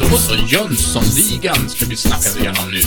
[0.00, 2.80] Då så, Jönssonligan ska vi snacka igenom nu.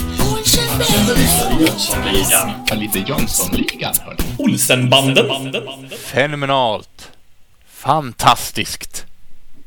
[1.60, 2.52] Jönssonligan.
[2.68, 4.20] Ja, lite Jönssonligan, hörni.
[4.38, 5.26] Olsenbanden.
[6.06, 7.12] Fenomenalt,
[7.68, 9.07] fantastiskt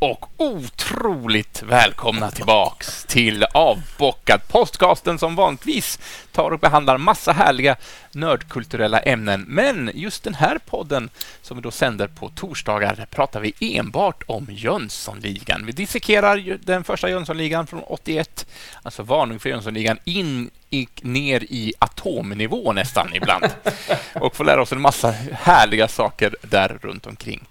[0.01, 5.99] och otroligt välkomna tillbaks till Avbockad, podcasten som vanligtvis
[6.33, 7.77] tar och behandlar massa härliga
[8.13, 9.45] nördkulturella ämnen.
[9.49, 11.11] Men just den här podden
[11.43, 15.67] som vi då sänder på torsdagar pratar vi enbart om Jönssonligan.
[15.67, 18.47] Vi dissekerar den första Jönssonligan från 81,
[18.83, 23.45] alltså varning för Jönssonligan, in i, ner i atomnivå nästan ibland
[24.15, 27.47] och får lära oss en massa härliga saker där runt omkring.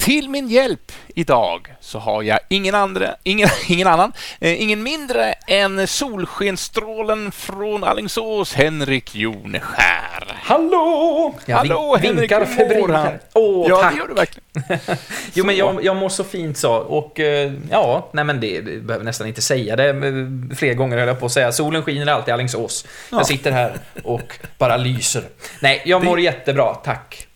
[0.00, 5.32] Till min hjälp idag så har jag ingen, andra, ingen, ingen annan, eh, ingen mindre
[5.46, 10.36] än solskenstrålen från Alingsås, Henrik Joneskär.
[10.42, 11.34] Hallå!
[11.46, 13.22] Jag Hallå, Henrik, vinkar hur mår febrilt.
[13.34, 13.92] Åh, ja, tack.
[13.92, 14.96] det gör du verkligen.
[15.34, 16.72] Jo, men jag, jag mår så fint så.
[16.74, 19.88] Och eh, ja, nej men det det behöver nästan inte säga det.
[19.88, 21.52] eh, Fler gånger höll jag på att säga.
[21.52, 22.86] Solen skiner alltid i Alingsås.
[23.10, 23.16] Ja.
[23.16, 23.72] Jag sitter här
[24.04, 25.22] och bara lyser.
[25.60, 27.26] Nej, jag mår jättebra, tack.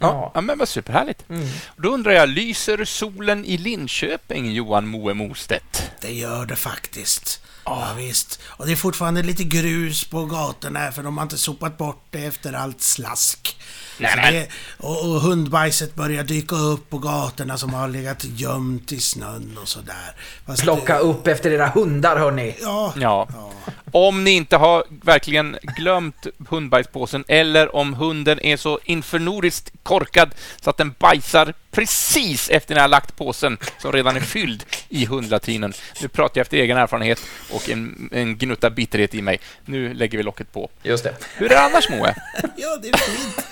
[0.00, 1.28] Ja, ja, men vad superhärligt.
[1.28, 1.46] Mm.
[1.76, 5.90] Då undrar jag, lyser solen i Linköping, Johan Moe Mostedt?
[6.00, 7.42] Det gör det faktiskt.
[7.68, 8.40] Ja, visst.
[8.44, 12.04] Och det är fortfarande lite grus på gatorna här, för de har inte sopat bort
[12.10, 13.56] det efter allt slask.
[13.98, 14.48] Nej, det,
[14.86, 19.68] och, och hundbajset börjar dyka upp på gatorna som har legat gömt i snön och
[19.68, 20.14] sådär.
[20.46, 22.56] Fast Plocka det, upp efter era hundar, hörni.
[22.62, 22.92] Ja.
[22.96, 23.28] Ja.
[23.32, 23.52] ja.
[23.92, 30.70] Om ni inte har verkligen glömt hundbajspåsen eller om hunden är så infernordiskt korkad så
[30.70, 35.72] att den bajsar precis efter ni har lagt påsen som redan är fylld i hundlatrinen.
[36.02, 39.40] Nu pratar jag efter egen erfarenhet och en, en gnutta bitterhet i mig.
[39.64, 40.70] Nu lägger vi locket på.
[40.82, 41.14] Just det.
[41.36, 42.14] Hur är det annars, Moe?
[42.56, 43.46] ja, det är fint.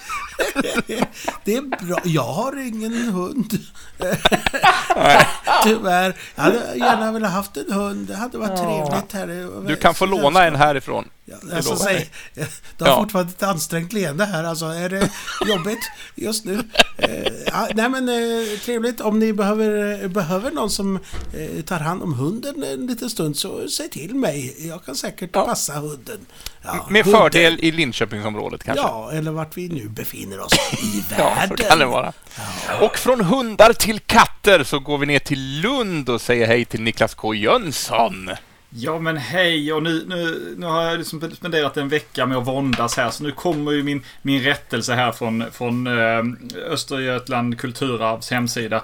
[1.44, 1.98] Det är bra.
[2.04, 3.58] Jag har ingen hund.
[5.64, 6.16] Tyvärr.
[6.34, 8.06] Jag hade gärna velat haft en hund.
[8.08, 9.66] Det hade varit trevligt här.
[9.68, 11.08] Du kan få låna en härifrån.
[11.28, 12.10] Ja, alltså, säg,
[12.78, 12.96] du har Ja.
[13.02, 14.44] fortfarande ett ansträngt leende här.
[14.44, 15.10] Alltså, är det
[15.46, 16.58] jobbigt just nu?
[16.98, 19.00] Eh, ja, nej, men eh, trevligt.
[19.00, 20.98] Om ni behöver, eh, behöver någon som
[21.66, 24.66] tar hand om hunden en liten stund så säg till mig.
[24.68, 26.26] Jag kan säkert passa hunden.
[26.62, 27.20] Ja, Med hunden.
[27.22, 28.82] fördel i Linköpingsområdet kanske?
[28.84, 31.56] Ja, eller vart vi nu befinner oss i Ja, världen.
[31.58, 32.12] så kan det vara.
[32.80, 36.82] Och från hundar till katter så går vi ner till Lund och säger hej till
[36.82, 38.30] Niklas K Jönsson.
[38.70, 42.46] Ja men hej och nu, nu, nu har jag liksom spenderat en vecka med att
[42.46, 46.24] våndas här så nu kommer ju min, min rättelse här från, från eh,
[46.72, 48.82] Östergötland Kulturarvs hemsida.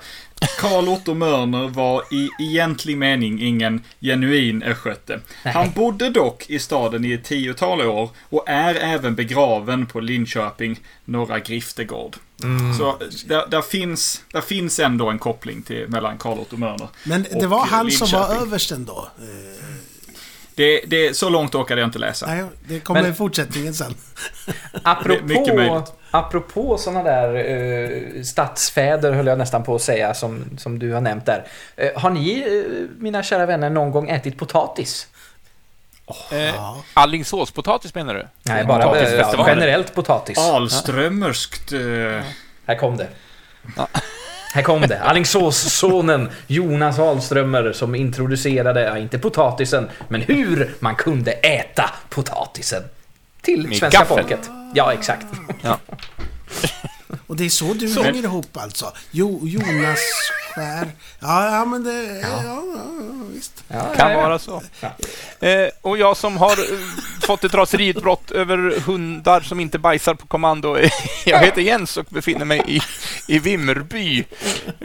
[0.58, 5.20] Karl Otto Mörner var i egentlig mening ingen genuin östgöte.
[5.44, 10.80] Han bodde dock i staden i ett tiotal år och är även begraven på Linköping
[11.04, 12.16] Norra Griftegård.
[12.78, 17.22] Så där, där, finns, där finns ändå en koppling till, mellan Karl Otto Mörner Men
[17.22, 18.46] det och var han som var Linköping.
[18.46, 19.08] översten då?
[20.54, 22.26] Det, det, så långt orkade jag inte läsa.
[22.26, 23.94] nej, det kommer Men- i fortsättningen sen.
[24.82, 30.92] Apropå, apropå sådana där eh, stadsfäder, höll jag nästan på att säga, som, som du
[30.92, 31.44] har nämnt där.
[31.76, 35.06] Eh, har ni, eh, mina kära vänner, någon gång ätit potatis?
[36.32, 36.82] Eh, Ja.
[36.94, 38.26] Alingsåspotatis menar du?
[38.42, 39.46] Nej, bara eh, Potatisfestival.
[39.48, 40.38] generellt potatis.
[40.38, 41.72] Alströmerskt.
[41.72, 41.78] eh,
[42.66, 43.08] Här kom det.
[44.52, 45.00] Här kom det.
[45.02, 52.82] Alingsåssonen Jonas Ahlströmer som introducerade, ja, inte potatisen, men hur man kunde äta potatisen.
[53.42, 54.16] Till Med svenska gaffel.
[54.18, 54.50] folket.
[54.74, 55.26] Ja, exakt.
[55.62, 55.78] Ja.
[57.32, 58.02] Och det är så du Så.
[58.02, 58.92] hänger ihop alltså?
[59.10, 59.98] Jo, Jonas
[60.54, 60.88] Skär.
[61.20, 62.20] Ja, ja men det...
[62.22, 62.84] Ja, ja, ja,
[63.34, 63.64] visst.
[63.68, 64.22] Ja, Kan ja, ja.
[64.22, 64.62] vara så.
[65.40, 66.78] Eh, och jag som har eh,
[67.22, 70.76] fått ett raseriutbrott över hundar som inte bajsar på kommando.
[71.26, 72.80] jag heter Jens och befinner mig i,
[73.34, 74.24] i Vimmerby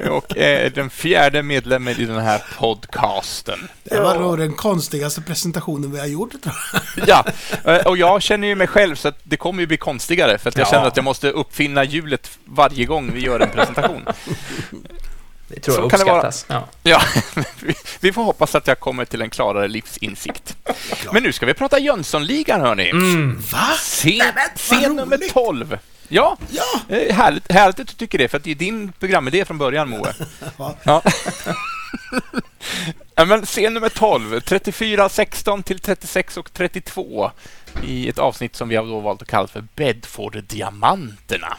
[0.09, 3.67] och är den fjärde medlemmen i den här podcasten.
[3.83, 6.55] Det var nog den konstigaste presentationen vi har gjort tror
[6.95, 7.07] jag.
[7.07, 7.25] Ja,
[7.73, 10.49] eh, och jag känner ju mig själv så att det kommer ju bli konstigare för
[10.49, 10.71] att jag Ja.
[10.71, 14.05] känner att jag måste uppfinna hjulet varje gång vi gör en presentation.
[15.49, 16.27] Det tror jag Så kan det vara.
[16.27, 16.45] uppskattas.
[16.49, 16.67] Ja.
[16.83, 17.01] Ja,
[17.99, 20.57] vi- får hoppas att jag kommer till en klarare livsinsikt.
[21.13, 22.91] Men nu ska vi prata Jönssonligan, hörni.
[23.51, 23.67] Va?
[23.77, 24.21] Scen,
[24.55, 25.33] scen nummer roligt.
[25.33, 25.77] 12.
[26.07, 26.95] Ja, Ja!
[26.95, 29.89] eh, härligt, härligt att du tycker det, för att det är din programidé från början,
[29.89, 30.13] Moe.
[30.57, 30.75] Ja.
[30.83, 31.01] Ja.
[33.15, 37.31] ja, men scen nummer 12, 34, 16 till 36 och 32
[37.83, 41.57] i ett avsnitt som vi har då valt att kalla för Bedford-diamanterna.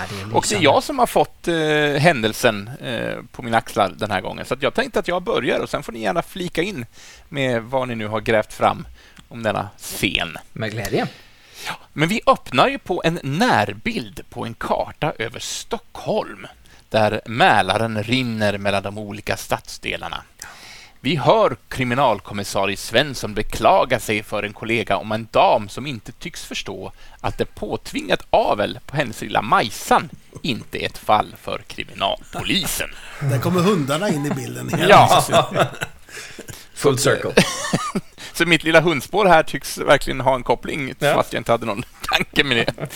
[0.00, 1.54] Ja, det Och det är jag som har fått eh,
[2.00, 4.44] händelsen eh, på mina axlar den här gången.
[4.44, 6.86] Så jag tänkte att jag börjar och sen får ni gärna flika in
[7.28, 8.86] med vad ni nu har grävt fram
[9.28, 10.38] om denna scen.
[10.52, 11.06] Med glädje.
[11.92, 16.46] Men vi öppnar ju på en närbild på en karta över Stockholm
[16.88, 20.22] där Mälaren rinner mellan de olika stadsdelarna.
[21.02, 26.44] Vi hör kriminalkommissarie Svensson beklaga sig för en kollega om en dam som inte tycks
[26.44, 30.10] förstå att det påtvingat avel på hennes lilla Majsan
[30.42, 32.88] inte är ett fall för kriminalpolisen.
[33.20, 34.70] Där kommer hundarna in i bilden.
[34.88, 35.24] Ja,
[36.74, 37.32] Full circle.
[38.32, 41.14] så mitt lilla hundspår här tycks verkligen ha en koppling, Ja.
[41.14, 42.88] fast jag inte hade någon tanke med det.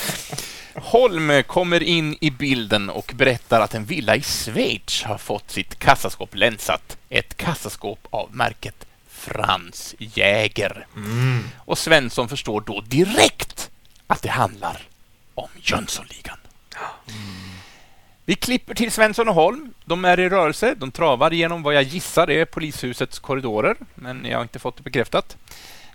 [0.74, 5.78] Holm kommer in i bilden och berättar att en villa i Schweiz har fått sitt
[5.78, 6.96] kassaskåp länsat.
[7.08, 10.86] Ett kassaskåp av märket Franz Jäger.
[11.56, 13.70] Och Svensson förstår då direkt
[14.06, 14.82] att det handlar
[15.34, 16.38] om Jönssonligan.
[18.24, 19.74] Vi klipper till Svensson och Holm.
[19.84, 20.74] De är i rörelse.
[20.78, 24.82] De travar genom vad jag gissar är polishusets korridorer, men jag har inte fått det
[24.82, 25.36] bekräftat.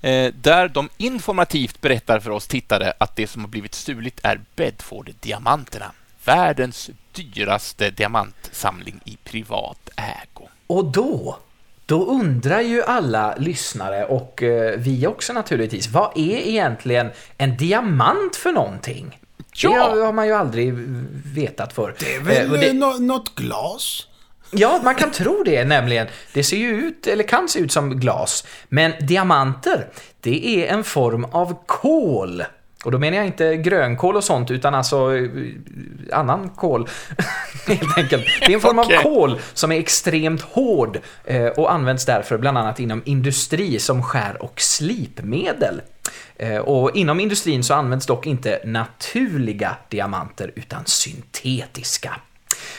[0.02, 4.40] Eh, där de informativt berättar för oss tittare att det som har blivit stulit är
[4.56, 5.92] Bedford-diamanterna.
[6.26, 10.48] Världens dyraste diamantsamling i privat ägo.
[10.68, 11.38] Och då,
[11.86, 18.36] då undrar ju alla lyssnare och eh, vi också naturligtvis, vad är egentligen en diamant
[18.36, 19.20] för någonting?
[19.56, 19.70] Ja.
[19.96, 20.74] Det har, man ju aldrig
[21.36, 21.96] vetat för.
[22.00, 24.08] Det är väl det- eh, nå- något glas?
[24.52, 26.08] Ja, man kan tro det nämligen.
[26.34, 28.46] Det ser ju ut, eller kan se ut som glas.
[28.70, 29.88] Men diamanter,
[30.22, 32.44] det är en form av kol.
[32.86, 35.24] Och då menar jag inte grönkål och sånt, utan alltså eh,
[36.14, 36.88] annan kol.
[37.68, 38.26] Helt enkelt.
[38.40, 38.98] Det är en form Okej.
[38.98, 44.04] av kol som är extremt hård eh, och används därför bland annat inom industri som
[44.04, 45.82] skär och slipmedel.
[46.38, 52.16] Eh, Och inom industrin så används dock inte naturliga diamanter utan syntetiska.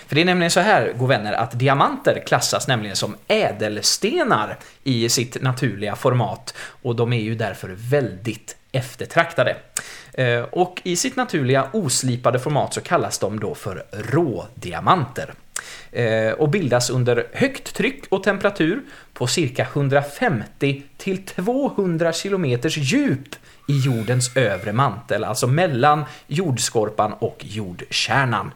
[0.06, 5.08] För det är nämligen så här, god vänner, att diamanter klassas nämligen som ädelstenar i
[5.08, 9.56] sitt naturliga format och de är ju därför väldigt eftertraktade.
[10.12, 15.34] Eh, och i sitt naturliga oslipade format så kallas de då för rådiamanter.
[15.92, 18.82] Eh, och bildas under högt tryck och temperatur
[19.12, 23.34] på cirka 150 till 200 kilometers djup
[23.68, 28.52] i jordens övre mantel, alltså mellan jordskorpan och jordkärnan.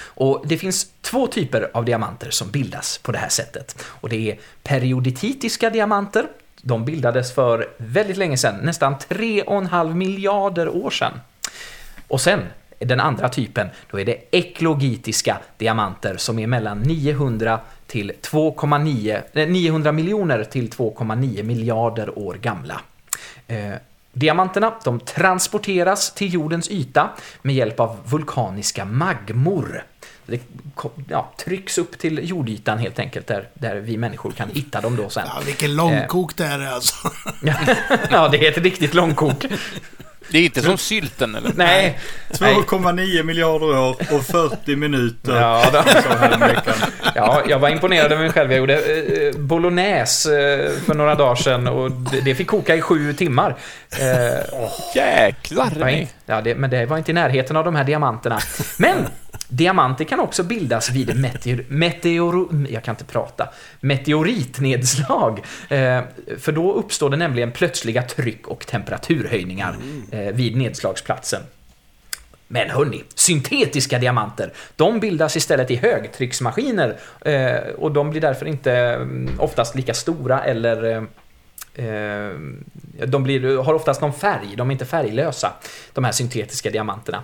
[0.00, 3.84] Och det finns två typer av diamanter som bildas på det här sättet.
[3.84, 6.26] Och det är periodititiska diamanter.
[6.62, 11.12] De bildades för väldigt länge sedan, nästan 3,5 miljarder år sedan.
[12.08, 12.40] Och sen,
[12.78, 19.92] den andra typen, då är det eklogitiska diamanter som är mellan 900 till 2,9, 900
[19.92, 22.80] miljoner till 2,9 miljarder år gamla.
[23.46, 23.72] Eh,
[24.12, 27.10] Eh, Diamanterna de transporteras till jordens yta
[27.42, 29.84] med hjälp av vulkaniska magmor.
[30.26, 30.40] Det
[31.08, 35.10] ja, trycks upp till jordytan helt enkelt, där, där vi människor kan hitta dem då
[35.10, 35.24] sen.
[35.26, 36.94] Ja, vilken långkok det är alltså.
[38.10, 39.46] ja, det är ett riktigt långkok.
[40.32, 41.52] Det är inte som sylten, eller?
[41.54, 41.98] Nej.
[42.40, 42.54] Nej.
[42.54, 45.36] 2,9 miljarder år och 40 minuter.
[45.36, 45.82] Ja, då.
[45.82, 46.74] Så här veckan.
[47.14, 48.50] Ja, jag var imponerad över mig själv.
[48.50, 51.90] Jag gjorde eh, bolognese eh, för några dagar sedan och
[52.24, 53.56] det, fick koka i sju timmar.
[54.00, 56.06] Eh, Jäklar!
[56.26, 58.40] ja, det, men det var inte i närheten av de här diamanterna.
[58.76, 58.96] Men
[59.52, 63.48] diamanter kan också bildas vid meteor, meteor, jag kan inte prata,
[63.80, 65.38] meteoritnedslag.
[65.68, 66.00] Eh,
[66.38, 69.76] för då uppstår det nämligen plötsliga tryck och temperaturhöjningar
[70.10, 71.42] eh, vid nedslagsplatsen.
[72.48, 78.72] Men hörni, syntetiska diamanter, de bildas istället i högtrycksmaskiner eh, och de blir därför inte
[78.72, 81.06] mm, oftast lika stora eller
[83.06, 85.52] de blir, har oftast någon färg, de är inte färglösa,
[85.92, 87.22] de här syntetiska diamanterna.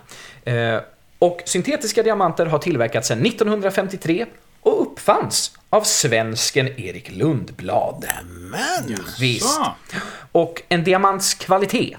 [1.19, 4.27] Och syntetiska diamanter har tillverkats sedan 1953
[4.61, 8.07] och uppfanns av svensken Erik Lundblad.
[8.51, 9.61] Men, Visst.
[10.33, 11.97] Och en diamants kvalitet,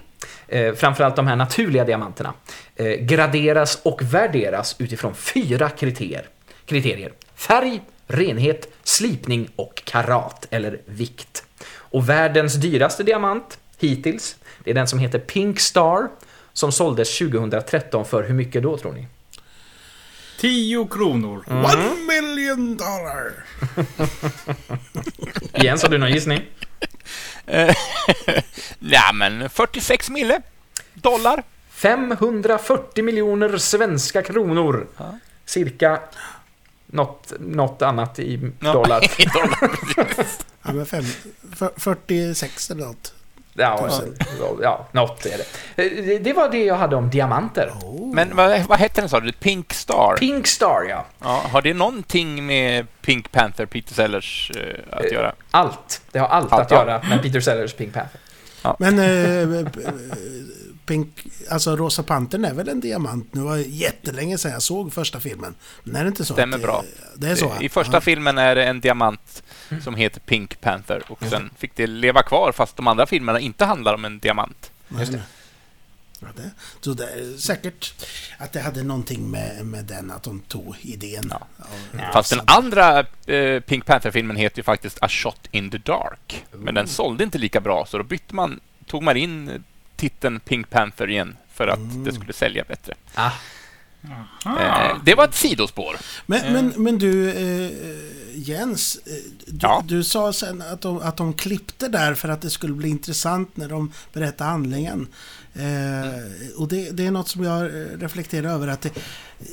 [0.47, 2.33] eh, framförallt de här naturliga diamanterna,
[2.75, 6.27] eh, graderas och värderas utifrån fyra kriterier.
[6.65, 7.13] kriterier.
[7.35, 11.43] Färg, renhet, slipning och karat, eller vikt.
[11.71, 16.07] Och världens dyraste diamant, hittills, det är den som heter Pink Star,
[16.53, 19.07] som såldes 2013 för hur mycket då tror ni?
[20.39, 21.43] 10 kronor.
[21.47, 23.31] one million dollar.
[25.63, 26.41] Jens, har du någon gissning?
[28.79, 30.41] Ja, men 46 mille
[30.93, 31.43] dollar.
[31.71, 34.87] 540 miljoner svenska kronor.
[35.45, 35.99] Cirka
[36.85, 39.01] något, något annat i Ja, dollar.
[40.63, 41.03] Ja, men fem,
[41.55, 43.13] för, 46 eller något.
[43.53, 43.89] Ja,
[44.61, 45.83] ja, något är det.
[45.83, 46.19] Eh, det.
[46.19, 47.71] Det var det jag hade om diamanter.
[48.13, 49.31] Men vad, vad hette den sa du?
[49.31, 50.17] Pink Star?
[50.19, 51.05] Pink Star, ja.
[51.19, 55.33] Ja, har det någonting med Pink Panther, Peter Sellers, eh, att Eh, göra?
[55.51, 56.01] Allt.
[56.11, 56.77] Det har allt, Allt, att ja.
[56.77, 58.19] göra med Peter Sellers Pink Panther.
[58.79, 59.67] Men eh,
[60.85, 61.07] Pink,
[61.49, 63.41] alltså Rosa Pantern är väl en diamant nu?
[63.41, 65.55] Det var jättelänge sedan jag såg första filmen.
[65.83, 66.33] Men är det inte så?
[66.33, 66.83] Stämmer att det, bra.
[67.15, 67.53] Det är så?
[67.61, 68.01] I första ja.
[68.01, 69.43] filmen är det en diamant
[69.83, 73.65] som heter Pink Panther och sen fick det leva kvar fast de andra filmerna inte
[73.65, 74.71] handlar om en diamant.
[74.99, 75.21] Just det.
[76.21, 76.51] Ja, det.
[76.81, 77.93] Så det säkert
[78.37, 81.27] att det hade någonting med, med den, att de tog idén.
[81.31, 81.47] Ja.
[81.97, 86.45] Ja, Fast den andra eh, Pink Panther-filmen heter ju faktiskt A Shot in the Dark.
[86.51, 89.63] Men den sålde inte lika bra så då bytte man, tog man in
[89.95, 92.03] titeln Pink Panther igen för att Mm.
[92.03, 92.93] det skulle sälja bättre.
[93.15, 93.31] Ah,
[94.45, 95.95] Eh, det var ett sidospår.
[96.25, 97.71] Men, men, men du, eh,
[98.33, 99.11] Jens, eh,
[99.45, 99.83] du, Ja.
[99.87, 103.57] du sa sen att de, att de klippte där för att det skulle bli intressant
[103.57, 105.07] när de berättade handlingen.
[105.53, 107.71] Eh, och det, det är något som jag
[108.03, 108.91] reflekterar över att det,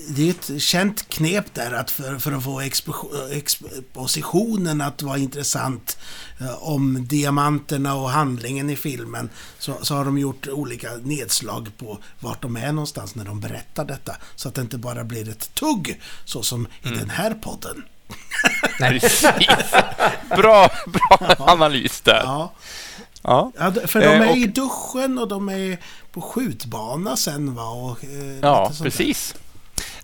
[0.08, 5.18] det är ett känt knep där att för, för att få expo- expositionen att vara
[5.18, 5.98] intressant
[6.40, 11.98] eh, om diamanterna och handlingen i filmen så, så har de gjort olika nedslag på
[12.20, 14.16] vart de är någonstans när de berättar detta.
[14.34, 17.84] Så att det inte bara blir ett tugg så som i den här podden.
[18.78, 19.24] Precis.
[20.36, 22.20] Bra, bra analys där.
[22.24, 22.52] Ja,
[23.26, 23.52] Ja.
[23.58, 25.78] ja för de Eh, är och- i duschen och de är
[26.12, 27.62] på skjutbana sen va?
[27.68, 29.34] Och, eh, Ja, precis.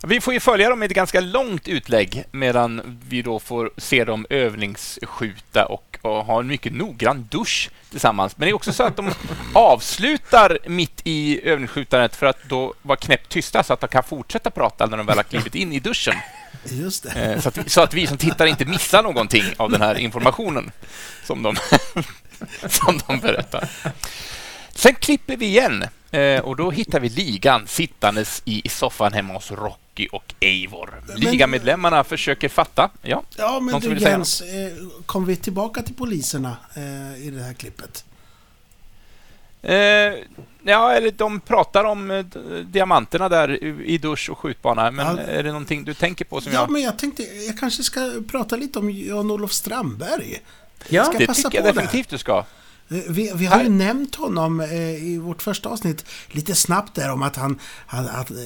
[0.07, 4.03] Vi får ju följa dem i ett ganska långt utlägg medan vi då får se
[4.05, 8.37] dem övningsskjuta och, och ha en mycket noggrann dusch tillsammans.
[8.37, 9.11] Men det är också så att de
[9.53, 14.49] avslutar mitt i övningsskjutandet för att då vara knäppt tysta så att de kan fortsätta
[14.49, 16.15] prata när de väl har klivit in i duschen.
[16.65, 17.09] Just det.
[17.33, 20.71] Eh, Så att, så att vi som tittar inte missar någonting av den här informationen
[21.25, 21.55] som de,
[22.69, 23.69] som de berättar.
[24.75, 29.51] Sen klipper vi igen eh, och då hittar vi ligan sittandes i soffan hemma hos
[29.51, 31.03] Rocky och Eivor.
[31.15, 32.89] Ligamedlemmarna försöker fatta.
[33.01, 34.71] Ja, Ja, men du Jens, eh,
[35.05, 38.05] kom vi tillbaka till poliserna eh, i det här klippet?
[39.61, 39.75] eh,
[40.63, 42.25] ja, eller de pratar om eh,
[42.65, 44.91] diamanterna där i- i dusch och skjutbana.
[44.91, 45.23] Men Ja.
[45.23, 46.69] är det någonting du tänker på som Ja, jag...
[46.71, 50.41] men jag tänkte, jag kanske ska prata lite om Jan-Olof Strandberg.
[50.89, 51.03] Ja.
[51.05, 52.37] Ska Det passa tycker jag definitivt du ska.
[52.37, 56.95] Eh, Vi, vi har ju Här- nämnt honom eh, i vårt första avsnitt lite snabbt
[56.95, 58.37] där om att han, han att, eh,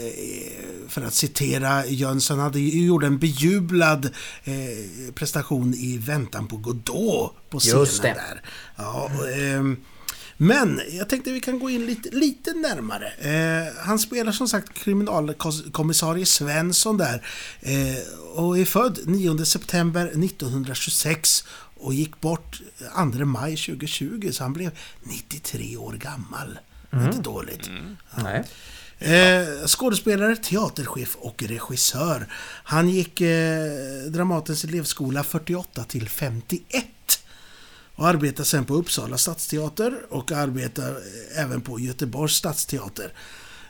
[0.89, 4.06] för att citera Jönsson, hade ju gjort en bejublad
[4.44, 8.08] eh, prestation i Väntan på Godot på scenen Just det.
[8.08, 8.41] där.
[8.75, 9.77] Ja, och, ehm,
[10.39, 13.08] men jag tänkte vi kan gå in lite, lite närmare.
[13.20, 17.27] Eh, han spelar som sagt kriminalkommissarie Svensson där
[17.62, 17.98] eh,
[18.36, 21.44] och är född 9 september 1926
[21.79, 22.62] och gick bort
[23.13, 24.72] 2 maj 2020 så han blev
[25.03, 26.60] 93 år gammal.
[26.93, 27.69] Inte dåligt.
[28.24, 28.43] Nej.
[29.00, 32.27] Eh, skådespelare, teaterchef och regissör.
[32.63, 36.86] Han gick eh, Dramatens elevskola 48 till 51
[37.96, 43.13] och arbetar sen på Uppsala stadsteater och arbetar eh, även på Göteborgs stadsteater.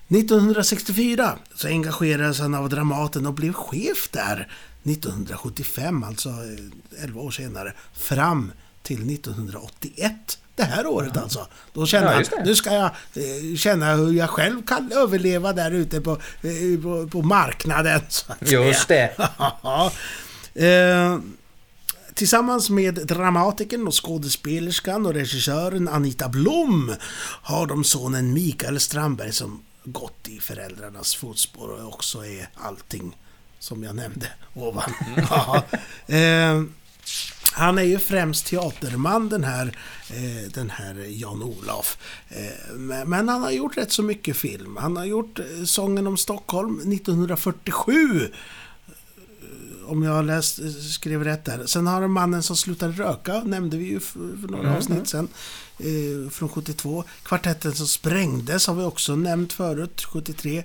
[0.08, 4.52] 1964 så engagerades han av Dramaten och blev chef där
[4.90, 8.52] 1975, alltså eh, 11 år senare, fram
[8.84, 10.38] till 1981.
[10.56, 11.48] Det här året alltså.
[11.74, 12.44] Då kände Ja, det.
[12.46, 17.08] nu ska jag eh, känna hur jag själv kan överleva där ute på, eh, på,
[17.08, 18.02] på marknaden.
[18.10, 19.16] Så att Just det.
[19.64, 19.92] Ja.
[20.54, 21.20] eh,
[22.14, 26.96] Tillsammans med dramatikern och skådespelerskan och regissören Anita Blom
[27.42, 33.18] har de sonen Mikael Strandberg som gått i föräldrarnas fotspår och också är allting
[33.60, 34.92] som jag nämnde ovan.
[36.08, 36.64] Eh,
[37.52, 39.78] han är ju främst teaterman den här,
[40.10, 41.98] eh, den här Jan-Olof.
[42.30, 44.78] Eh, men han har gjort rätt så mycket film.
[44.78, 48.32] Han har gjort eh, Sången om Stockholm 1947
[49.88, 50.60] om jag läst,
[50.94, 51.66] skrev rätt där.
[51.66, 55.28] Sen har Mannen som slutade röka, nämnde vi ju för, för några avsnitt sen.
[55.80, 57.04] Eh, från 72.
[57.24, 60.64] Kvartetten som sprängdes har vi också nämnt förut, 73.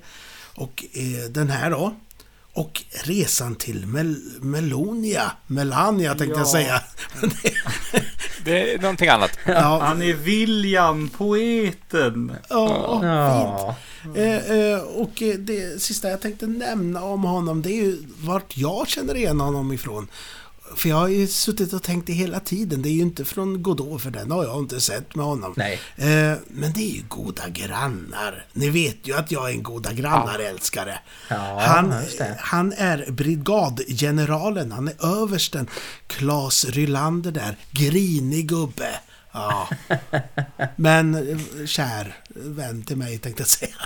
[0.54, 1.94] Och eh, den här då.
[2.54, 5.32] Och Resan till Mel Melonia.
[5.46, 6.52] Melania tänkte jag Ja.
[6.52, 6.80] säga.
[8.44, 9.30] Det är någonting annat.
[9.46, 12.32] ja, Han är William, poeten.
[12.48, 13.04] ja, fint.
[13.04, 13.76] Ja.
[14.22, 18.88] Eh, eh, och det sista jag tänkte nämna om honom, det är ju vart jag
[18.88, 20.08] känner igen honom ifrån.
[20.76, 22.82] För jag har ju suttit och tänkt det hela tiden.
[22.82, 25.54] Det är ju inte från Godot, för den har jag inte sett med honom.
[25.56, 25.80] Nej.
[25.96, 28.46] Eh, men det är ju Goda Grannar.
[28.52, 30.98] Ni vet ju att jag är en Goda Grannar-älskare.
[31.28, 31.94] Ja, han,
[32.38, 35.68] han är brigadgeneralen, han är översten.
[36.06, 39.00] Klas Rylander där, grinig gubbe.
[39.32, 39.68] Ja.
[40.76, 43.76] Men eh, kär vän till mig tänkte jag säga.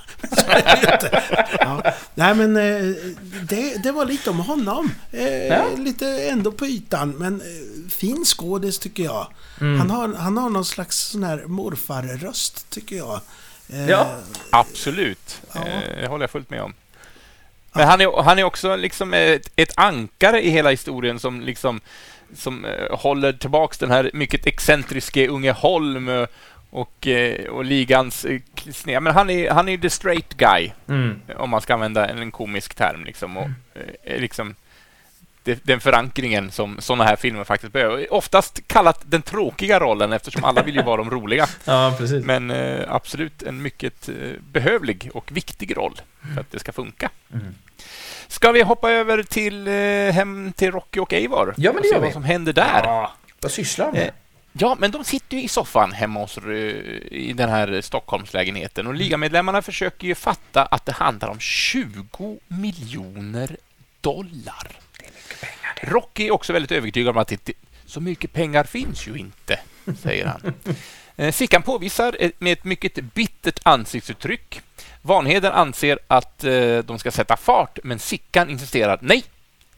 [1.61, 1.83] Ja.
[2.15, 2.95] Nej men eh,
[3.43, 4.91] det, det var lite om honom.
[5.13, 5.65] Eh, Ja.
[5.79, 9.27] Lite ändå på ytan men eh, fin skådis tycker jag.
[9.61, 9.79] Mm.
[9.81, 13.21] Han, har, han har någon slags sån här morfarröst tycker jag.
[13.69, 14.17] Eh, Ja.
[14.51, 15.41] Absolut.
[15.55, 15.61] Ja.
[16.01, 16.75] Det håller jag fullt med om.
[17.73, 21.81] Men han är, han är också liksom ett, ett ankare i hela historien som liksom
[22.37, 26.27] som håller tillbaks den här mycket excentriske unge Holm
[26.77, 28.41] och, eh, och ligans eh,
[28.73, 29.03] sned.
[29.03, 31.21] Men han är, han är the straight guy, Mm.
[31.37, 33.05] om man ska använda en, komisk term.
[33.05, 34.55] Liksom, och, eh, är liksom
[35.43, 38.13] det, den förankringen som sådana här filmer faktiskt behöver.
[38.15, 41.47] Oftast kallat den tråkiga rollen eftersom alla vill ju vara de roliga.
[41.65, 42.25] Ja, precis.
[42.25, 44.15] Men eh, absolut en mycket eh,
[44.53, 46.01] behövlig och viktig roll
[46.35, 47.11] för att det ska funka.
[47.33, 47.55] Mm.
[48.29, 51.55] Ska vi hoppa över till eh, hem till Rocky och Eivor?
[51.57, 52.05] Ja, men och det se gör vi.
[52.07, 52.81] vad som händer där.
[52.85, 53.13] Ja.
[53.41, 54.13] Vad sysslar de Eh, med?
[54.59, 56.51] Ja, men de sitter ju i soffan hemma hos, eh,
[57.13, 63.57] i den här Stockholmslägenheten och ligamedlemmarna försöker ju fatta att det handlar om 20 miljoner
[64.01, 64.69] dollar.
[65.83, 67.51] Rocky är också väldigt övertygad om att det,
[67.87, 69.59] så mycket pengar finns ju inte,
[70.03, 70.55] säger han.
[71.19, 74.61] Eh, Sickan påvisar ett- med ett mycket bittert ansiktsuttryck.
[75.03, 79.25] Vanheden anser att eh, de ska sätta fart, men Sickan insisterar nej,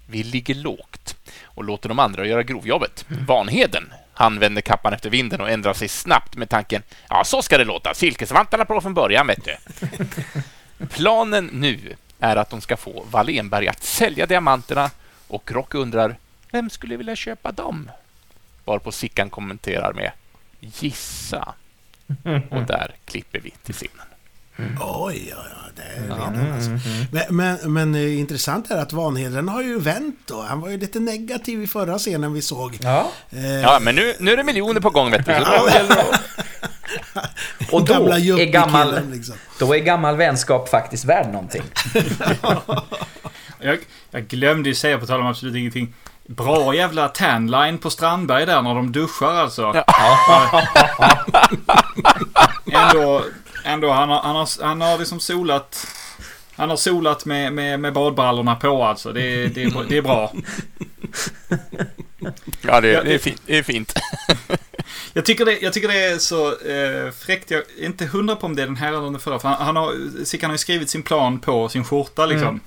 [0.06, 3.04] vi ligger lågt och låter de andra göra grovjobbet.
[3.08, 7.58] Vanheden, han vänder kappan efter vinden och ändrar sig snabbt med tanken ja, så ska
[7.58, 7.94] det låta.
[7.94, 9.56] Silkesvantarna på från början, vet du.
[10.86, 14.90] Planen nu är att de ska få Wallenberg att sälja diamanterna
[15.28, 16.16] och Rock undrar
[16.50, 17.90] vem skulle vilja köpa dem?
[18.64, 20.10] Varpå Sickan kommenterar med
[20.60, 21.54] gissa.
[22.50, 24.07] Och där klipper vi till scenen.
[24.80, 26.70] Oj, ja, ja, det är redan alltså.
[27.12, 30.42] Men, men, men eh, intressant är att Vanheden har ju vänt då.
[30.48, 32.78] Han var ju lite negativ i förra scenen vi såg.
[32.82, 33.10] Ja.
[33.30, 35.32] Eh, Ja, men nu, nu är det miljoner på gång, vet du.
[35.32, 36.20] Så då gäller det att-
[37.72, 39.34] Och då gamla är, yuppie-killen, gammal, liksom.
[39.58, 41.62] då är gammal vänskap faktiskt värd någonting.
[43.60, 43.78] Jag,
[44.10, 45.94] jag glömde ju säga, på tal om absolut ingenting.
[46.26, 49.72] Bra jävla tanline på Strandberg där när de duschar alltså.
[52.72, 53.22] ändå,
[53.64, 55.86] ändå han har, han har, han har liksom solat...
[56.56, 59.12] Han har solat med, med, med badbrallorna på alltså.
[59.12, 60.32] Det, det, det är bra.
[62.60, 63.92] Ja, det, det, är fint, det är fint.
[65.12, 67.50] Jag tycker det, jag tycker det är så eh, fräckt.
[67.50, 69.38] Jag är inte hundra på om det är den här eller den förra.
[69.38, 72.60] För han, han har, Sickan har ju skrivit sin plan på sin skjorta liksom.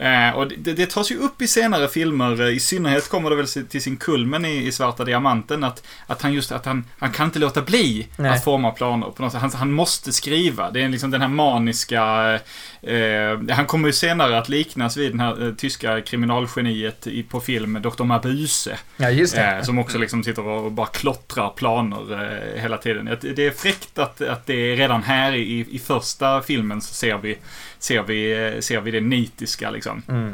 [0.00, 2.40] Eh, och det, det tas ju upp i senare filmer.
[2.40, 5.64] eh, I synnerhet kommer det väl till sin kulmen i, i Svarta Diamanten.
[5.64, 8.30] Att, att han just att han, han kan inte låta bli Nej.
[8.30, 9.06] att forma planer.
[9.06, 9.40] På något sätt.
[9.40, 10.70] Han, han måste skriva.
[10.70, 12.34] Det är liksom den här maniska...
[12.82, 17.40] Eh, han kommer ju senare att liknas vid den här eh, tyska kriminalgeniet i, på
[17.40, 18.04] film, Dr.
[18.04, 18.78] Mabuse.
[18.96, 19.56] Ja, just det.
[19.56, 23.08] Eh, som också liksom sitter och bara klottrar planer eh, hela tiden.
[23.08, 26.94] Att Det är fräckt att, att det är redan här i, i första filmen så
[26.94, 27.38] ser vi,
[27.80, 30.02] ser vi, ser vi det nitiska liksom.
[30.08, 30.32] Mm.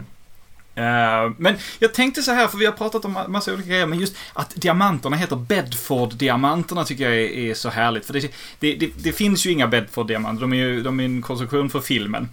[0.78, 3.86] Eh, men jag tänkte så här, för vi har pratat om ma- massa olika grejer,
[3.86, 8.06] men just att diamanterna heter Bedford-diamanterna tycker jag är, är så härligt.
[8.06, 8.20] För det,
[8.60, 11.80] det, det, det finns ju inga Bedford-diamanter, de är ju de är en konstruktion för
[11.80, 12.28] filmen.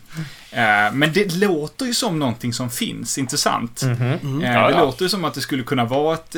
[0.52, 3.82] Eh, men det låter ju som någonting som finns, inte sant?
[3.84, 4.44] Mhm.
[4.44, 4.86] Eh, Ja, det ja.
[4.86, 6.36] låter ju som att det skulle kunna vara ett,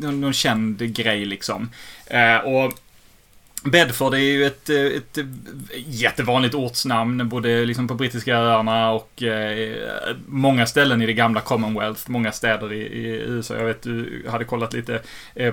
[0.00, 1.70] någon, någon känd grej liksom.
[2.44, 2.72] Och
[3.62, 5.24] Bedford är ju ett, eh, ett eh,
[5.86, 9.86] jättevanligt ortsnamn, både liksom på brittiska öarna och eh,
[10.26, 13.56] många ställen i det gamla Commonwealth, många städer i, i USA.
[13.56, 15.00] Jag vet du hade kollat lite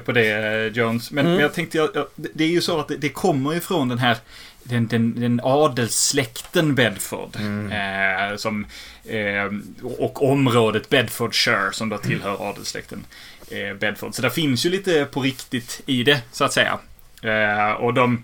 [0.05, 1.11] på det, Jones.
[1.11, 3.89] Men, men jag tänkte, jag, det är ju så att det, det kommer ju från
[3.89, 4.17] den här
[4.63, 7.35] den, den, den adelssläkten Bedford.
[7.35, 8.65] Eh, som,
[9.05, 9.51] eh,
[9.83, 13.05] och området Bedfordshire som då tillhör adelssläkten
[13.51, 14.15] eh, Bedford.
[14.15, 16.79] Så det finns ju lite på riktigt i det, så att säga.
[17.25, 18.23] Eh, och de,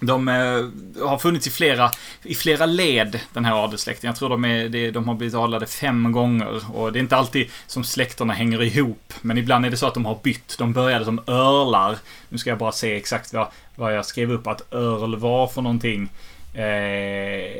[0.00, 1.90] de eh, har funnits i flera,
[2.22, 4.08] i flera led, den här adelssläkten.
[4.08, 6.76] Jag tror de, är, de har blivit adlade fem gånger.
[6.76, 9.12] Och det är inte alltid som släkterna hänger ihop.
[9.22, 10.58] Men ibland är det så att de har bytt.
[10.58, 11.96] De började som örlar.
[12.28, 15.62] Nu ska jag bara se exakt vad, vad jag skrev upp att örl var för
[15.62, 16.08] någonting.
[16.54, 17.50] Eh,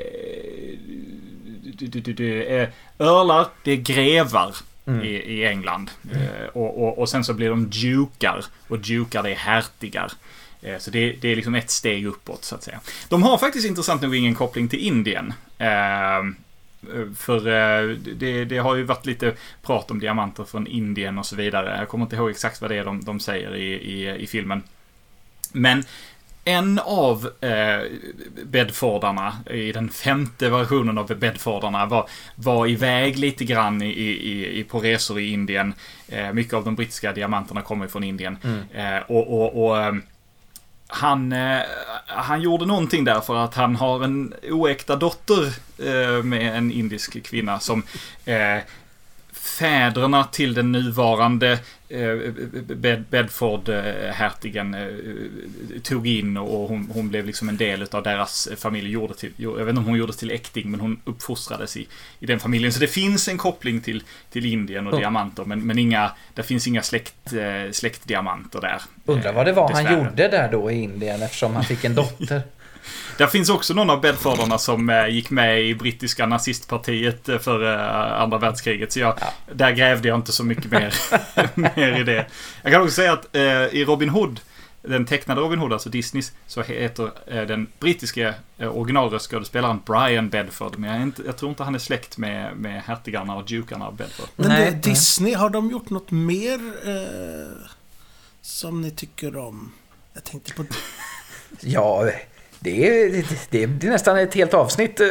[1.79, 4.55] du, du, du, eh, örlar, det är grevar
[5.03, 5.91] i, i England.
[6.13, 8.45] Eh, och, och, och sen så blir de dukar.
[8.69, 10.13] Och dukar, det är hertigar.
[10.67, 12.81] Eh, Så det, det är liksom ett steg uppåt, så att säga.
[13.09, 15.33] De har faktiskt intressant nog ingen koppling till Indien.
[15.59, 16.23] Eh,
[17.17, 21.37] För eh, det, det har ju varit lite prat om diamanter från Indien och så
[21.37, 21.77] vidare.
[21.79, 24.63] Jag kommer inte ihåg exakt vad det är de, de säger i, i, i filmen.
[25.53, 25.85] Men
[26.45, 27.81] en av eh,
[28.45, 34.65] Bedfordarna, i den femte versionen av Bedfordarna, var, var iväg lite grann i, i, i,
[34.65, 35.75] på resor i Indien.
[36.09, 38.39] Eh, mycket av de brittiska diamanterna kommer från Indien.
[38.75, 39.95] Eh, och, och, och eh,
[40.89, 41.61] han, eh,
[42.07, 47.23] han gjorde någonting där för att han har en oäkta dotter eh, med en indisk
[47.25, 47.83] kvinna som
[48.25, 48.59] eh,
[49.33, 51.59] fäderna till den nuvarande
[52.77, 58.91] Bed, Bedford-hertigen eh, tog in och hon, hon blev liksom en del av deras familj.
[58.91, 61.89] Gjorde till, jag vet inte om hon gjordes till äkting, men hon uppfostrades i,
[62.21, 62.73] i den familjen.
[62.73, 65.01] Så det finns en koppling till, till Indien och Mm.
[65.01, 68.83] diamanter, men, men inga, det finns inga släkt, eh, släktdiamanter där.
[69.05, 70.05] Undrar vad det var Eh, han dessvärre.
[70.05, 72.43] gjorde där då i Indien eftersom han fick en dotter.
[73.19, 77.73] Där finns också någon av Bedfordarna som eh, gick med i brittiska nazistpartiet eh, för
[77.73, 78.93] eh, andra världskriget.
[78.93, 79.15] Så jag,
[79.53, 80.95] där grävde jag inte så mycket mer,
[81.55, 82.27] mer i det.
[82.63, 84.41] Jag kan också säga att eh, i Robin Hood,
[84.83, 90.79] den tecknade Robin Hood, alltså Disneys, så heter eh, den brittiska eh, originalröstskådespelaren Brian Bedford.
[90.79, 93.97] Men jag, inte, jag tror inte han är släkt med, med hertigarna och dukarna av
[93.97, 94.29] Bedford.
[94.37, 94.81] Men Nej, det, nej.
[94.81, 97.69] Disney, har de gjort något mer eh,
[98.43, 99.73] som ni tycker om?
[100.13, 100.65] Jag tänkte på...
[101.61, 102.11] Ja,
[102.67, 105.07] det är, det, är, det är nästan ett helt avsnitt eh,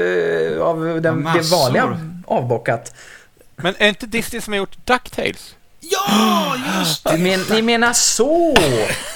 [0.62, 1.58] av den, det Massor.
[1.58, 2.96] vanliga avbockat.
[3.56, 5.56] Men är inte Disney som har gjort DuckTales?
[5.80, 8.56] Ja, just Du men, ni menar så!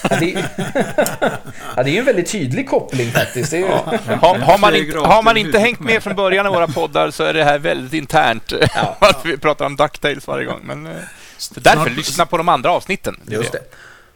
[0.10, 0.46] Ja, det,
[1.76, 3.52] ja, det är ju en väldigt tydlig koppling faktiskt.
[3.52, 3.68] Det är ju,
[4.16, 7.24] Har, har man inte, har man inte hängt med från början av våra poddar så
[7.24, 8.54] är det här väldigt internt.
[9.00, 10.60] att vi pratar om DuckTales varje gång.
[10.64, 10.92] Men, eh,
[11.56, 13.20] därför, lyssna på de andra avsnitten.
[13.28, 13.62] just det.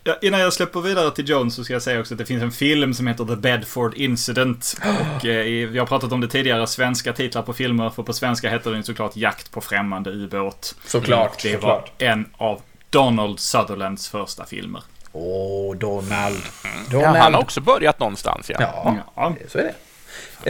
[0.05, 2.43] Ja, innan jag släpper vidare till Jones så ska jag säga också att det finns
[2.43, 4.75] en film som heter The Bedford Incident.
[5.17, 7.89] Och eh, vi har pratat om det tidigare, svenska titlar på filmer.
[7.89, 10.75] För på svenska heter den såklart Jakt på främmande ubåt.
[10.85, 11.91] Såklart, det såklart.
[11.99, 14.83] var en av Donald Sutherlands första filmer.
[15.11, 16.41] Åh, Donald.
[16.63, 17.17] Ja, Donald.
[17.17, 18.57] han har också börjat någonstans, ja.
[18.59, 19.35] Ja, Ja.
[19.49, 19.73] så är det.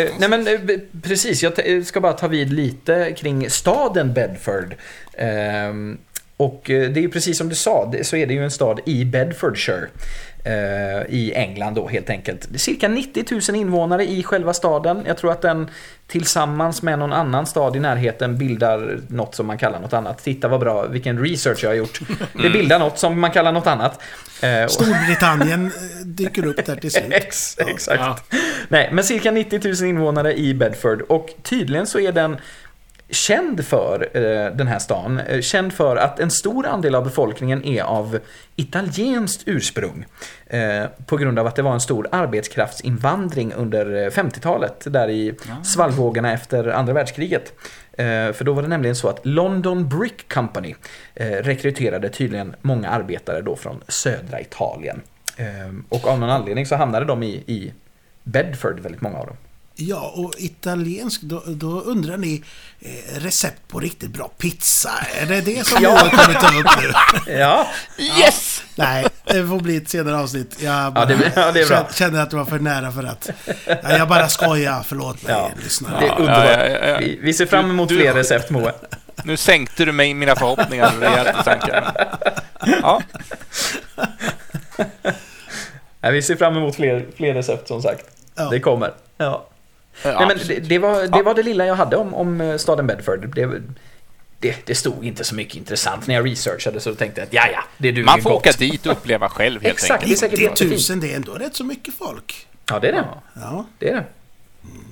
[0.03, 0.59] Eh, nej men eh,
[1.03, 4.75] precis, jag t- ska bara ta vid lite kring staden Bedford.
[6.45, 8.79] Och eh, det är ju precis som du sa, så är det ju en stad
[8.85, 9.87] i Bedfordshire.
[10.45, 12.47] eh, I England då helt enkelt.
[12.49, 15.03] Det är cirka 90 000 invånare i själva staden.
[15.07, 15.69] Jag tror att den
[16.07, 20.23] tillsammans med någon annan stad i närheten bildar något som man kallar något annat.
[20.23, 21.99] Titta vad bra, vilken research jag har gjort.
[22.43, 24.01] Det bildar något som man kallar något annat.
[24.41, 25.71] Eh, Storbritannien
[26.05, 27.05] dyker upp där till slut.
[27.11, 27.99] Ex, exakt.
[27.99, 28.17] Ja.
[28.67, 32.37] Nej, men cirka 90 000 invånare i Bedford och tydligen så är den
[33.09, 37.65] känd för eh, den här stan, eh, känd för att en stor andel av befolkningen
[37.65, 38.19] är av
[38.55, 40.05] italienskt ursprung.
[40.47, 45.35] Eh, på grund av att det var en stor arbetskraftsinvandring under eh, 50-talet, där i
[45.63, 47.53] svallvågorna efter andra världskriget.
[48.33, 50.75] För då var det nämligen så att London Brick Company
[51.15, 55.01] rekryterade tydligen många arbetare då från södra Italien.
[55.89, 57.73] Och av någon anledning så hamnade de i, i
[58.23, 59.37] Bedford, väldigt många av dem.
[59.75, 62.43] Ja, och italiensk, då, då undrar ni
[62.81, 64.91] eh, recept på riktigt bra pizza.
[65.21, 66.81] Är det det som Johan kommer ta upp
[67.27, 67.33] nu?
[67.33, 67.67] Ja,
[68.19, 68.63] Yes!
[68.75, 70.55] Nej, det får bli ett senare avsnitt.
[70.61, 71.87] Jag bara Ja, det- ja, det är bra.
[71.93, 73.29] känner- att det var för nära för att...
[73.65, 75.49] Ja, jag bara skojar, förlåt mig Ja.
[75.63, 75.99] lyssnare.
[75.99, 76.45] det är underbart.
[76.59, 76.97] ja, ja, ja.
[76.97, 78.73] Vi, vi ser fram emot Du- fler recept, Moe.
[79.23, 81.83] Nu sänkte du mig mina förhoppningar rejält i tanken.
[82.81, 83.01] Ja,
[86.01, 88.05] Nej, vi ser fram emot fler, fler recept, som sagt.
[88.35, 88.49] Ja.
[88.49, 88.91] Det kommer.
[89.17, 89.47] Ja.
[90.03, 92.57] Ja, Nej, men det, det, var, det var det lilla jag hade om, om eh,
[92.57, 93.35] staden Bedford.
[93.35, 93.61] Det,
[94.39, 97.47] det, det stod inte så mycket intressant när jag researchade, så tänkte jag att ja,
[97.53, 98.39] ja, det duger Man får gott.
[98.39, 99.91] åka dit och uppleva själv helt Exakt.
[100.03, 100.09] enkelt.
[100.21, 100.89] Det är säkert 90 jättefint.
[100.89, 102.47] 000, det är ändå rätt så mycket folk.
[102.69, 103.05] Ja, det är det.
[103.33, 103.65] Ja.
[103.79, 104.05] Det är det.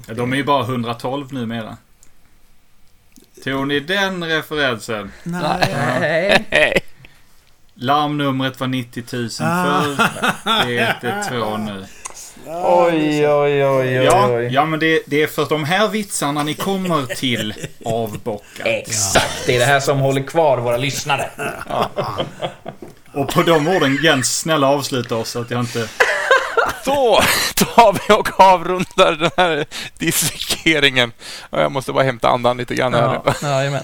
[0.08, 1.78] Ja, De är ju bara 112 numera.
[3.44, 5.12] Tog ni den referensen?
[5.24, 5.42] Nej.
[6.00, 6.46] Nej.
[6.50, 6.74] Hej.
[7.74, 9.84] Larmnumret var 90 000 Ah.
[9.84, 10.66] förr.
[10.68, 11.86] Det är 112 nu.
[12.48, 16.54] Oj, oj, oj, oj, Ja, ja men det, det är för de här vitsarna ni
[16.54, 17.54] kommer till
[17.86, 18.66] avbockat.
[18.66, 21.30] Exakt, det är det här som håller kvar våra lyssnare.
[23.14, 25.88] Och på de orden, Jens, snälla avsluta oss så att jag inte...
[26.86, 27.20] Då
[27.56, 29.66] tar vi och avrundar den här
[29.98, 31.12] dissekeringen.
[31.50, 33.20] Och Jag måste bara hämta andan lite grann här nu.
[33.42, 33.84] Ja, jajamän.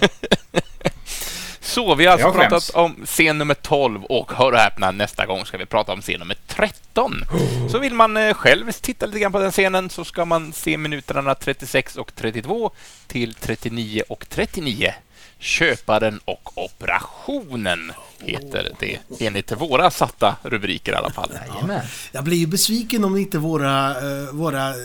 [1.78, 5.46] Så, vi har alltså pratat om scen nummer 12 och hör och häpna, nästa gång
[5.46, 7.13] ska vi prata om scen nummer 13.
[7.72, 10.78] Så vill man eh, själv titta lite grann på den scenen så ska man se
[10.78, 12.72] minuterna 36 och 32
[13.08, 14.94] till 39 och 39.
[15.39, 21.32] Köparen och operationen heter det enligt våra satta rubriker i alla fall.
[21.47, 21.82] Jajamän.
[22.12, 24.76] Jag blir ju besviken om inte våra, eh, våra eh,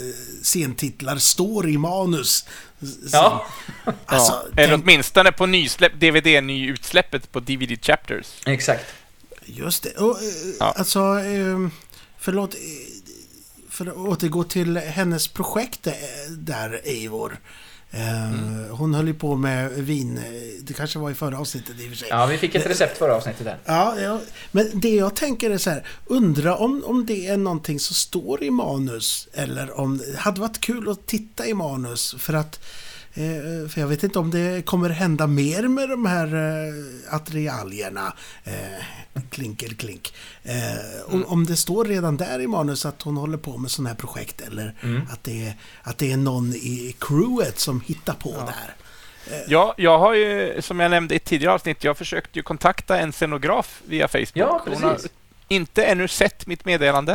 [0.43, 2.45] scentitlar står i manus.
[2.83, 3.47] S- Ja.
[4.07, 4.63] Alltså, Ja.
[4.63, 8.27] Eller tänk, åtminstone på nysläpp, DVD-nyutsläppet på DVD Chapters.
[8.47, 8.85] Exakt.
[9.45, 9.91] just det.
[10.01, 10.29] Och, eh,
[10.61, 10.75] Ja.
[10.79, 11.69] Alltså, eh,
[12.19, 12.55] förlåt.
[13.71, 15.89] För att återgå till hennes projekt
[16.31, 17.37] där, Eivor.
[17.93, 18.71] Eh, Mm.
[18.71, 20.21] Hon höll ju på med vin.
[20.61, 22.09] Det kanske var i förra avsnittet i och för sig.
[22.11, 23.59] Ja, vi fick ett recept förra avsnittet där.
[23.65, 27.81] Ja, ja, men det jag tänker är så här, undra om, om det är någonting
[27.81, 32.33] som står i manus eller om det hade varit kul att titta i manus för
[32.35, 32.61] att
[33.69, 38.13] för jag vet inte om det kommer hända mer med de här eh, attiraljerna.
[38.45, 40.15] Eh, klinker klink.
[40.43, 43.97] Eh, om, det står redan där i manus att hon håller på med sådana här
[43.97, 44.75] projekt eller
[45.11, 48.75] att, det är, att det är någon i crewet som hittar på där.
[49.49, 52.99] Ja, jag har ju, som jag nämnde i ett tidigare avsnitt, jag försökte ju kontakta
[52.99, 54.31] en scenograf via Facebook.
[54.35, 55.11] Ja, Hon har precis.
[55.55, 57.13] Inte ännu sett mitt meddelande.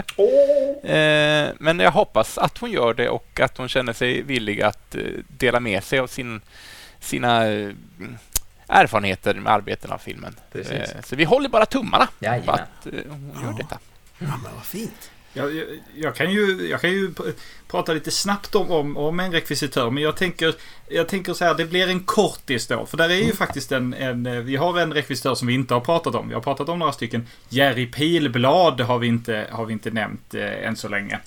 [0.84, 4.96] Eh, men jag hoppas att hon gör det och att hon känner sig villig att
[4.96, 6.42] eh, dela med sig av sin,
[7.00, 7.70] sina eh,
[8.68, 10.36] erfarenheter med arbeten av filmen.
[10.52, 10.94] Precis.
[11.04, 12.08] Så vi håller bara tummarna
[12.46, 13.80] på att hon gör detta.
[14.18, 15.12] Ja, men vad fint.
[15.38, 17.34] Jag, jag, jag, kan ju, jag kan ju pr-
[17.68, 20.56] prata lite snabbt om, om, om en rekvisitör, men jag tänker,
[20.88, 22.86] jag tänker så här, det blir en kortis då.
[22.86, 25.74] För där är ju faktiskt en, en, eh, vi har en rekvisitör som vi inte
[25.74, 26.28] har pratat om.
[26.28, 27.28] Vi har pratat om några stycken.
[27.50, 31.20] Jerry Pilblad har vi inte, har vi inte nämnt eh, än så länge.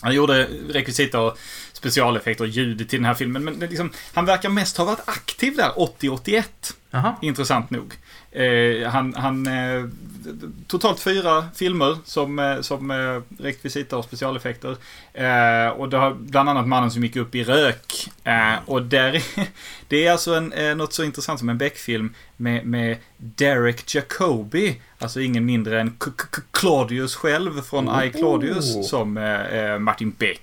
[0.00, 1.38] Han gjorde rekvisita och
[1.72, 5.56] specialeffekter och ljud till den här filmen, men liksom, han verkar mest ha varit aktiv
[5.56, 6.44] där 80-81.
[6.94, 7.16] Jaha.
[7.22, 7.94] Intressant nog.
[8.32, 9.84] Eh, han, han eh,
[10.66, 14.76] totalt fyra filmer som, eh, som eh, rekvisita och specialeffekter.
[15.12, 18.08] Eh, och det har bland annat Mannen som gick upp i rök.
[18.24, 19.22] Eh, och där är,
[19.88, 24.80] det är alltså en, eh, något så intressant som en Beck-film med, med Derek Jacobi.
[24.98, 29.12] Alltså ingen mindre än K- K- Claudius själv från I Claudius som
[29.80, 30.42] Martin Beck.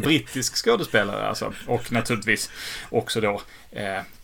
[0.00, 1.52] Brittisk skådespelare alltså.
[1.66, 2.50] Och naturligtvis
[2.90, 3.40] också då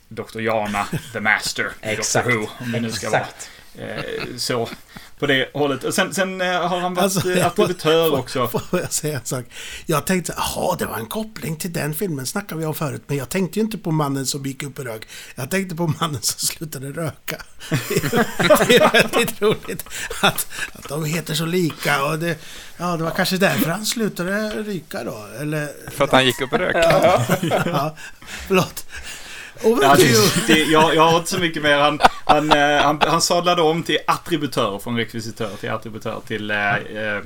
[0.09, 0.40] Dr.
[0.40, 2.27] Jana, The Master, Exakt.
[2.27, 3.51] Doctor Who, om vi nu ska Exakt.
[3.75, 4.03] vara eh,
[4.37, 4.69] så
[5.19, 5.85] på det hållet.
[5.85, 8.49] Och sen, sen eh, har han varit Alltså, alltså, attributör också.
[8.49, 9.45] Får jag säga en sak?
[9.87, 13.03] Jag tänkte, jaha, det var en koppling till den filmen snackade vi om förut.
[13.07, 15.09] Men jag tänkte ju inte på mannen som gick upp i rök.
[15.35, 17.42] Jag tänkte på mannen som slutade röka.
[18.69, 19.85] Det är väldigt roligt
[20.23, 22.05] att, att de heter så lika.
[22.05, 22.38] Och det,
[22.77, 25.27] ja, det var kanske därför han slutade ryka då.
[25.40, 26.77] Eller, För att han gick upp i rök.
[27.66, 27.97] ja,
[28.47, 28.87] förlåt.
[29.62, 31.79] Ja, det, det, jag, jag har inte så mycket mer.
[31.79, 36.75] Han, han, eh, han, han sadlade om till attributör från rekvisitör till attributör till eh,
[36.75, 37.23] eh,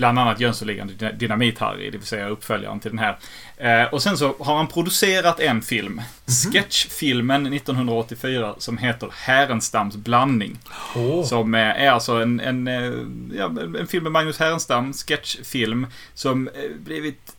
[0.00, 3.18] bland annat Jönssonligan Dynamit-Harry, det vill säga uppföljaren till den här.
[3.56, 10.58] Eh, och sen så har han producerat en film, sketchfilmen 1984, som heter Härenstams blandning.
[10.96, 11.24] Åh.
[11.24, 12.92] Som eh, är alltså en, en, eh,
[13.38, 17.32] ja, en film med Magnus Härenstam, sketchfilm, som blivit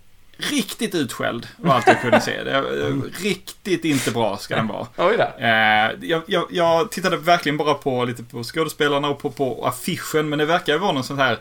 [0.49, 2.43] riktigt utskälld av allt jag kunde se.
[2.43, 4.87] Det eh, riktigt inte bra ska den vara.
[4.97, 5.43] Oj då.
[5.45, 10.29] Eh, jag, jag, jag tittade verkligen bara på lite på skådespelarna och på, på affischen,
[10.29, 11.37] men det verkar ju vara någon sån här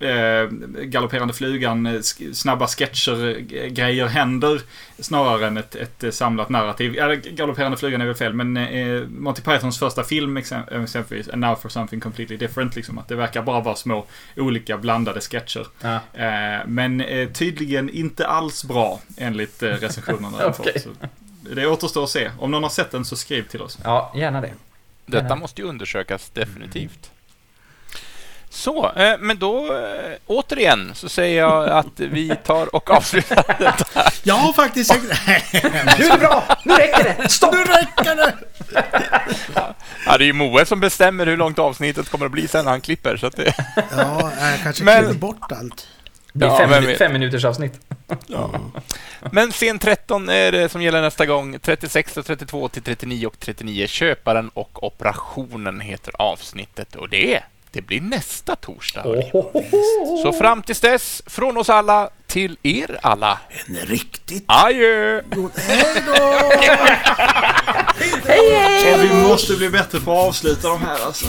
[0.00, 0.48] eh,
[0.82, 2.00] galopperande flugan, eh,
[2.32, 4.60] snabba sketcher, eh, grejer händer,
[4.98, 6.94] snarare än ett, ett samlat narrativ.
[6.94, 11.40] Ja, galopperande flugan är väl fel, men eh, Monty Pythons första film exemp- exempelvis, And
[11.40, 14.06] Now for something completely different, liksom, att det verkar bara vara små
[14.36, 15.66] olika blandade sketcher.
[15.80, 15.94] Ja.
[16.12, 17.02] Eh, men
[17.34, 20.52] tydligen inte alls bra, enligt eh, recensionerna.
[20.52, 20.90] Så
[21.54, 22.30] Det återstår att se.
[22.38, 23.78] Om någon har sett den så skriv till oss.
[23.84, 24.52] ja, gärna det.
[25.06, 27.10] Detta måste ju undersökas definitivt.
[28.50, 34.10] Så, eh, men då eh, återigen så säger jag att vi tar och avslutar detta.
[34.22, 34.94] Jag har faktiskt...
[35.52, 35.58] Nu
[36.04, 36.44] är det bra!
[36.64, 37.28] Nu räcker det!
[37.28, 37.52] Stopp!
[37.54, 38.34] nu räcker det!
[40.06, 42.70] Ja, det är ju Moe som bestämmer hur långt avsnittet kommer att bli sen när
[42.72, 43.16] han klipper.
[43.16, 43.54] Så att det,
[43.96, 45.86] Ja, jag kanske Men- klipper bort allt.
[46.32, 47.72] Det blir Ja, fem, fem minuters avsnitt.
[49.32, 51.58] Men scen 13 är det som gäller nästa gång.
[51.62, 53.86] 36 och 32 till 39 och 39.
[53.86, 56.96] Köparen och operationen heter avsnittet.
[56.96, 59.04] Och det, det blir nästa torsdag.
[60.22, 63.38] Så fram tills dess, från oss alla till er alla.
[63.66, 65.22] En riktigt Adjö!
[65.30, 65.50] god...
[65.56, 66.12] Hej då!
[68.94, 71.26] Och vi måste bli bättre på att avsluta de här alltså.